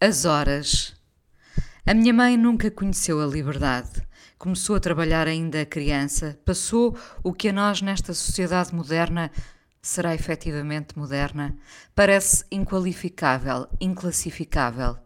As 0.00 0.24
horas. 0.24 0.94
A 1.84 1.92
minha 1.92 2.14
mãe 2.14 2.36
nunca 2.36 2.70
conheceu 2.70 3.20
a 3.20 3.26
liberdade. 3.26 4.00
Começou 4.38 4.76
a 4.76 4.80
trabalhar 4.80 5.26
ainda 5.26 5.66
criança, 5.66 6.38
passou 6.44 6.96
o 7.20 7.32
que 7.32 7.48
a 7.48 7.52
nós 7.52 7.82
nesta 7.82 8.14
sociedade 8.14 8.72
moderna 8.72 9.28
será 9.82 10.14
efetivamente 10.14 10.96
moderna, 10.96 11.56
parece 11.96 12.44
inqualificável, 12.48 13.66
inclassificável. 13.80 14.96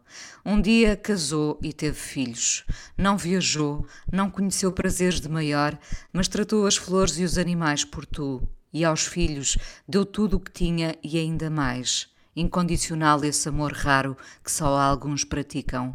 Um 0.45 0.61
dia 0.61 0.95
casou 0.95 1.59
e 1.63 1.73
teve 1.73 1.97
filhos. 1.97 2.63
Não 2.95 3.17
viajou, 3.17 3.87
não 4.13 4.31
conheceu 4.31 4.71
prazeres 4.73 5.23
de 5.23 5.29
maior, 5.31 5.79
mas 6.13 6.29
tratou 6.29 6.67
as 6.67 6.77
flores 6.77 7.19
e 7.19 7.25
os 7.25 7.39
animais 7.39 7.83
por 7.83 8.05
tu. 8.05 8.47
E 8.71 8.85
aos 8.85 9.07
filhos 9.07 9.57
deu 9.89 10.05
tudo 10.05 10.37
o 10.37 10.41
que 10.41 10.53
tinha 10.53 10.95
e 11.03 11.19
ainda 11.19 11.49
mais 11.49 12.12
incondicional 12.35 13.25
esse 13.25 13.49
amor 13.49 13.73
raro 13.73 14.17
que 14.43 14.51
só 14.51 14.77
alguns 14.79 15.25
praticam. 15.25 15.95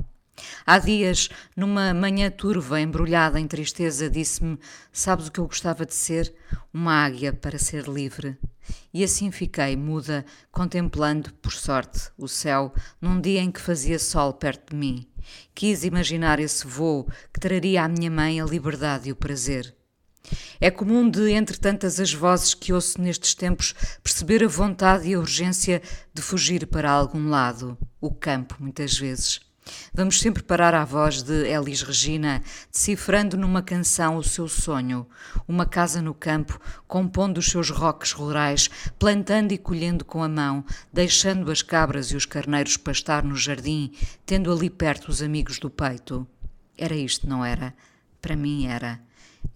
Há 0.65 0.77
dias, 0.77 1.29
numa 1.55 1.93
manhã 1.93 2.29
turva, 2.29 2.79
embrulhada 2.79 3.39
em 3.39 3.47
tristeza, 3.47 4.09
disse-me: 4.09 4.59
Sabes 4.91 5.27
o 5.27 5.31
que 5.31 5.39
eu 5.39 5.47
gostava 5.47 5.85
de 5.85 5.95
ser? 5.95 6.33
Uma 6.73 7.05
águia 7.05 7.33
para 7.33 7.57
ser 7.57 7.87
livre. 7.87 8.37
E 8.93 9.03
assim 9.03 9.31
fiquei, 9.31 9.75
muda, 9.75 10.25
contemplando, 10.51 11.33
por 11.35 11.53
sorte, 11.53 12.11
o 12.17 12.27
céu, 12.27 12.73
num 13.01 13.19
dia 13.19 13.41
em 13.41 13.51
que 13.51 13.61
fazia 13.61 13.97
sol 13.97 14.33
perto 14.33 14.71
de 14.71 14.75
mim. 14.75 15.07
Quis 15.55 15.83
imaginar 15.83 16.39
esse 16.39 16.65
voo 16.65 17.07
que 17.33 17.39
traria 17.39 17.83
à 17.83 17.87
minha 17.87 18.11
mãe 18.11 18.39
a 18.39 18.45
liberdade 18.45 19.09
e 19.09 19.11
o 19.11 19.15
prazer. 19.15 19.76
É 20.59 20.71
comum 20.71 21.09
de, 21.09 21.31
entre 21.31 21.57
tantas 21.57 21.99
as 21.99 22.13
vozes 22.13 22.53
que 22.53 22.73
ouço 22.73 22.99
nestes 22.99 23.35
tempos, 23.35 23.75
perceber 24.03 24.43
a 24.43 24.47
vontade 24.47 25.07
e 25.07 25.13
a 25.13 25.19
urgência 25.19 25.81
de 26.13 26.21
fugir 26.21 26.65
para 26.65 26.89
algum 26.89 27.29
lado, 27.29 27.77
o 28.01 28.11
campo, 28.11 28.55
muitas 28.59 28.97
vezes. 28.97 29.39
Vamos 29.93 30.19
sempre 30.19 30.41
parar 30.41 30.73
à 30.73 30.85
voz 30.85 31.21
de 31.21 31.45
Elis 31.47 31.81
Regina, 31.81 32.41
decifrando 32.71 33.37
numa 33.37 33.61
canção 33.61 34.17
o 34.17 34.23
seu 34.23 34.47
sonho, 34.47 35.05
uma 35.47 35.65
casa 35.65 36.01
no 36.01 36.13
campo, 36.13 36.59
compondo 36.87 37.37
os 37.37 37.47
seus 37.47 37.69
roques 37.69 38.11
rurais, 38.11 38.69
plantando 38.97 39.51
e 39.51 39.57
colhendo 39.57 40.05
com 40.05 40.23
a 40.23 40.29
mão, 40.29 40.63
deixando 40.91 41.51
as 41.51 41.61
cabras 41.61 42.07
e 42.11 42.15
os 42.15 42.25
carneiros 42.25 42.77
pastar 42.77 43.23
no 43.23 43.35
jardim, 43.35 43.91
tendo 44.25 44.51
ali 44.51 44.69
perto 44.69 45.09
os 45.09 45.21
amigos 45.21 45.59
do 45.59 45.69
peito. 45.69 46.25
Era 46.77 46.95
isto, 46.95 47.27
não 47.27 47.43
era? 47.43 47.73
Para 48.21 48.35
mim 48.35 48.67
era 48.67 49.06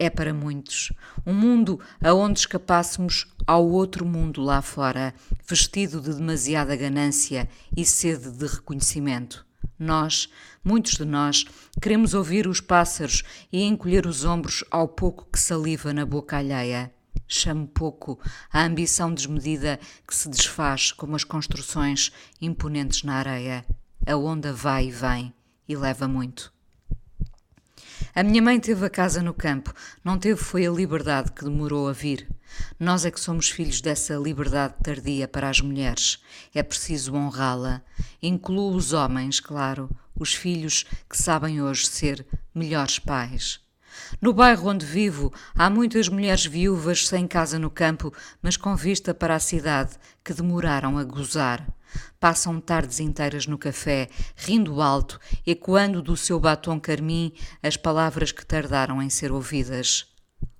é 0.02 0.10
para 0.10 0.34
muitos. 0.34 0.92
Um 1.24 1.32
mundo 1.32 1.80
aonde 2.04 2.40
escapássemos 2.40 3.28
ao 3.46 3.70
outro 3.70 4.04
mundo 4.04 4.42
lá 4.42 4.60
fora, 4.60 5.14
vestido 5.48 6.02
de 6.02 6.16
demasiada 6.16 6.76
ganância 6.76 7.48
e 7.78 7.86
sede 7.86 8.32
de 8.32 8.48
reconhecimento. 8.48 9.46
Nós, 9.78 10.28
muitos 10.64 10.94
de 10.94 11.06
nós, 11.06 11.46
queremos 11.80 12.16
ouvir 12.16 12.48
os 12.48 12.60
pássaros 12.60 13.22
e 13.54 13.62
encolher 13.62 14.08
os 14.08 14.26
ombros 14.26 14.64
ao 14.72 14.88
pouco 14.88 15.28
que 15.32 15.40
saliva 15.40 15.94
na 15.94 16.04
boca 16.04 16.36
alheia. 16.36 16.92
Chame 17.28 17.68
pouco 17.68 18.20
a 18.52 18.64
ambição 18.64 19.14
desmedida 19.14 19.80
que 20.08 20.16
se 20.16 20.28
desfaz 20.28 20.92
como 20.92 21.16
as 21.16 21.24
construções 21.24 22.12
imponentes 22.42 23.04
na 23.04 23.18
areia. 23.18 23.64
A 24.08 24.18
onda 24.18 24.52
vai 24.52 24.88
e 24.88 24.92
vem 24.92 25.32
e 25.70 25.76
leva 25.76 26.08
muito. 26.08 26.52
A 28.14 28.23
minha 28.23 28.42
mãe 28.42 28.59
teve 28.59 28.86
a 28.86 28.90
casa 28.90 29.23
no 29.23 29.34
campo, 29.34 29.73
não 30.04 30.20
teve 30.20 30.36
foi 30.36 30.67
a 30.67 30.72
liberdade 30.72 31.31
que 31.31 31.45
demorou 31.45 31.88
a 31.88 31.94
vir. 31.94 32.28
Nós 32.78 33.06
é 33.06 33.12
que 33.12 33.20
somos 33.20 33.50
filhos 33.50 33.80
dessa 33.80 34.16
liberdade 34.16 34.76
tardia 34.84 35.28
para 35.28 35.50
as 35.50 35.62
mulheres. 35.62 36.22
É 36.53 36.62
preciso 36.62 37.16
honrá-la. 37.16 37.81
Incluo 38.22 38.75
os 38.75 38.91
homens, 38.91 39.40
claro, 39.40 39.90
os 40.13 40.34
filhos 40.34 40.86
que 41.09 41.18
sabem 41.18 41.62
hoje 41.62 41.88
ser 41.88 42.25
melhores 42.53 43.00
pais. 43.00 43.62
No 44.22 44.34
bairro 44.34 44.69
onde 44.69 44.85
vivo, 44.85 45.34
há 45.56 45.69
muitas 45.69 46.07
mulheres 46.09 46.46
viúvas 46.46 47.07
sem 47.07 47.28
casa 47.28 47.57
no 47.57 47.69
campo, 47.69 48.13
mas 48.41 48.57
com 48.57 48.75
vista 48.75 49.13
para 49.13 49.35
a 49.35 49.40
cidade, 49.40 49.91
que 50.24 50.34
demoraram 50.34 50.97
a 50.97 51.03
gozar. 51.03 51.68
Passam 52.19 52.62
tardes 52.62 53.00
inteiras 53.00 53.47
no 53.47 53.57
café, 53.57 54.09
rindo 54.35 54.81
alto, 54.81 55.19
ecoando 55.46 56.01
do 56.01 56.16
seu 56.16 56.40
batom 56.40 56.80
carmim 56.80 57.34
as 57.62 57.75
palavras 57.75 58.31
que 58.31 58.46
tardaram 58.46 59.01
em 59.01 59.09
ser 59.09 59.31
ouvidas. 59.31 60.06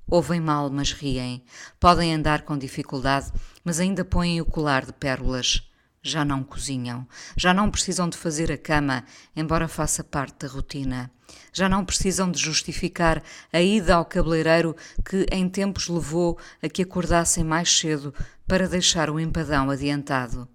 Ouvem 0.09 0.41
mal, 0.41 0.70
mas 0.70 0.91
riem. 0.91 1.44
Podem 1.80 2.14
andar 2.14 2.41
com 2.41 2.58
dificuldade, 2.58 3.31
mas 3.64 3.80
ainda 3.80 4.03
põem 4.03 4.41
o 4.41 4.46
colar 4.46 4.86
de 4.86 4.91
pérolas. 4.91 5.71
Já 6.04 6.26
não 6.26 6.44
cozinham, 6.44 7.08
já 7.38 7.54
não 7.54 7.70
precisam 7.70 8.10
de 8.10 8.18
fazer 8.18 8.52
a 8.52 8.58
cama, 8.58 9.04
embora 9.36 9.68
faça 9.68 10.04
parte 10.04 10.48
da 10.48 10.52
rotina. 10.52 11.12
Já 11.54 11.70
não 11.70 11.86
precisam 11.86 12.32
de 12.32 12.40
justificar 12.40 13.22
a 13.54 13.62
ida 13.62 13.94
ao 13.94 14.06
cabeleireiro 14.06 14.76
que 15.06 15.28
em 15.32 15.48
tempos 15.48 15.88
levou 15.88 16.40
a 16.62 16.68
que 16.68 16.82
acordassem 16.82 17.44
mais 17.44 17.72
cedo 17.72 18.12
para 18.48 18.68
deixar 18.68 19.12
o 19.12 19.20
empadão 19.20 19.70
adiantado. 19.70 20.50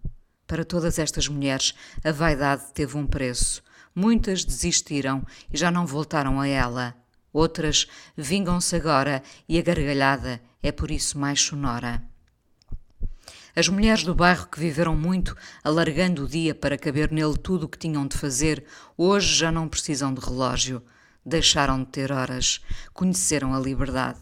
Para 0.48 0.64
todas 0.64 0.98
estas 0.98 1.28
mulheres, 1.28 1.74
a 2.02 2.10
vaidade 2.10 2.64
teve 2.74 2.96
um 2.96 3.06
preço. 3.06 3.62
Muitas 3.94 4.44
desistiram 4.44 5.24
e 5.52 5.56
já 5.56 5.70
não 5.70 5.86
voltaram 5.86 6.40
a 6.40 6.48
ela. 6.48 6.92
Outras 7.32 7.86
vingam-se 8.16 8.74
agora 8.74 9.22
e 9.48 9.60
a 9.60 9.62
gargalhada 9.62 10.40
é 10.60 10.72
por 10.72 10.90
isso 10.90 11.16
mais 11.16 11.40
sonora. 11.40 12.02
As 13.58 13.68
mulheres 13.68 14.02
do 14.02 14.14
bairro 14.14 14.48
que 14.48 14.60
viveram 14.60 14.94
muito, 14.94 15.34
alargando 15.64 16.24
o 16.24 16.28
dia 16.28 16.54
para 16.54 16.76
caber 16.76 17.10
nele 17.10 17.38
tudo 17.38 17.64
o 17.64 17.68
que 17.70 17.78
tinham 17.78 18.06
de 18.06 18.14
fazer, 18.14 18.62
hoje 18.98 19.34
já 19.34 19.50
não 19.50 19.66
precisam 19.66 20.12
de 20.12 20.20
relógio. 20.20 20.82
Deixaram 21.24 21.82
de 21.82 21.86
ter 21.86 22.12
horas, 22.12 22.60
conheceram 22.92 23.54
a 23.54 23.58
liberdade. 23.58 24.20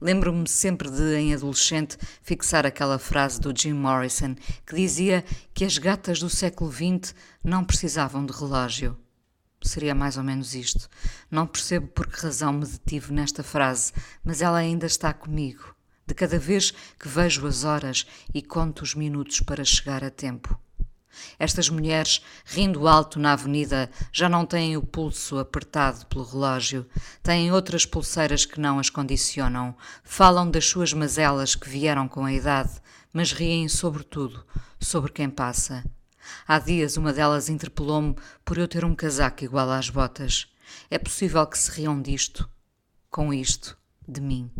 Lembro-me 0.00 0.48
sempre 0.48 0.88
de, 0.88 1.16
em 1.16 1.34
adolescente, 1.34 1.98
fixar 2.22 2.64
aquela 2.64 2.96
frase 2.96 3.40
do 3.40 3.52
Jim 3.52 3.72
Morrison 3.72 4.36
que 4.64 4.76
dizia 4.76 5.24
que 5.52 5.64
as 5.64 5.78
gatas 5.78 6.20
do 6.20 6.30
século 6.30 6.70
XX 6.70 7.12
não 7.42 7.64
precisavam 7.64 8.24
de 8.24 8.32
relógio. 8.32 8.96
Seria 9.64 9.96
mais 9.96 10.16
ou 10.16 10.22
menos 10.22 10.54
isto. 10.54 10.88
Não 11.28 11.44
percebo 11.44 11.88
por 11.88 12.06
que 12.06 12.20
razão 12.20 12.52
me 12.52 12.64
detive 12.64 13.12
nesta 13.12 13.42
frase, 13.42 13.92
mas 14.22 14.40
ela 14.40 14.58
ainda 14.58 14.86
está 14.86 15.12
comigo 15.12 15.75
de 16.06 16.14
cada 16.14 16.38
vez 16.38 16.72
que 16.98 17.08
vejo 17.08 17.46
as 17.46 17.64
horas 17.64 18.06
e 18.32 18.40
conto 18.40 18.82
os 18.82 18.94
minutos 18.94 19.40
para 19.40 19.64
chegar 19.64 20.04
a 20.04 20.10
tempo. 20.10 20.58
Estas 21.38 21.68
mulheres, 21.68 22.22
rindo 22.44 22.86
alto 22.86 23.18
na 23.18 23.32
avenida, 23.32 23.90
já 24.12 24.28
não 24.28 24.44
têm 24.44 24.76
o 24.76 24.82
pulso 24.82 25.38
apertado 25.38 26.06
pelo 26.06 26.24
relógio, 26.24 26.86
têm 27.22 27.50
outras 27.50 27.86
pulseiras 27.86 28.44
que 28.44 28.60
não 28.60 28.78
as 28.78 28.90
condicionam, 28.90 29.74
falam 30.02 30.50
das 30.50 30.66
suas 30.66 30.92
mazelas 30.92 31.54
que 31.54 31.68
vieram 31.68 32.06
com 32.06 32.24
a 32.24 32.32
idade, 32.32 32.70
mas 33.12 33.32
riem 33.32 33.68
sobretudo 33.68 34.44
sobre 34.78 35.10
quem 35.10 35.30
passa. 35.30 35.84
Há 36.46 36.58
dias 36.58 36.96
uma 36.96 37.12
delas 37.12 37.48
interpelou-me 37.48 38.14
por 38.44 38.58
eu 38.58 38.68
ter 38.68 38.84
um 38.84 38.94
casaco 38.94 39.44
igual 39.44 39.70
às 39.70 39.88
botas. 39.88 40.52
É 40.90 40.98
possível 40.98 41.46
que 41.46 41.58
se 41.58 41.70
riam 41.70 42.02
disto, 42.02 42.48
com 43.10 43.32
isto, 43.32 43.78
de 44.06 44.20
mim. 44.20 44.50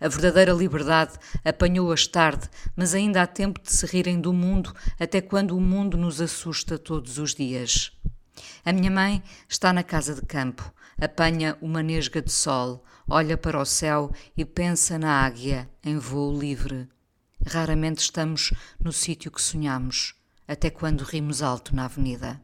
A 0.00 0.08
verdadeira 0.08 0.52
liberdade 0.52 1.18
apanhou-as 1.44 2.06
tarde, 2.06 2.48
mas 2.74 2.94
ainda 2.94 3.22
há 3.22 3.26
tempo 3.26 3.60
de 3.60 3.72
se 3.72 3.86
rirem 3.86 4.20
do 4.20 4.32
mundo 4.32 4.74
até 4.98 5.20
quando 5.20 5.56
o 5.56 5.60
mundo 5.60 5.96
nos 5.96 6.20
assusta 6.20 6.78
todos 6.78 7.18
os 7.18 7.34
dias. 7.34 7.92
A 8.64 8.72
minha 8.72 8.90
mãe 8.90 9.22
está 9.48 9.72
na 9.72 9.82
casa 9.82 10.14
de 10.14 10.22
campo, 10.22 10.72
apanha 11.00 11.56
uma 11.60 11.82
nesga 11.82 12.20
de 12.20 12.32
sol, 12.32 12.84
olha 13.08 13.36
para 13.36 13.60
o 13.60 13.64
céu 13.64 14.10
e 14.36 14.44
pensa 14.44 14.98
na 14.98 15.24
águia 15.24 15.68
em 15.82 15.98
voo 15.98 16.38
livre. 16.38 16.88
Raramente 17.46 18.00
estamos 18.00 18.52
no 18.82 18.92
sítio 18.92 19.30
que 19.30 19.40
sonhamos, 19.40 20.14
até 20.48 20.68
quando 20.68 21.02
rimos 21.02 21.42
alto 21.42 21.74
na 21.74 21.84
avenida. 21.84 22.40